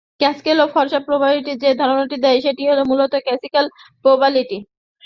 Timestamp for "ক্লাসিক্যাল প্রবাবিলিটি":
3.25-4.57